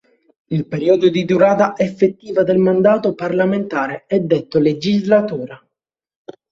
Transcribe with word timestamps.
Il 0.47 0.65
periodo 0.67 1.09
di 1.09 1.25
durata 1.25 1.77
effettiva 1.77 2.41
del 2.41 2.57
mandato 2.57 3.13
parlamentare 3.13 4.05
è 4.07 4.19
detto 4.19 4.57
legislatura. 4.57 5.63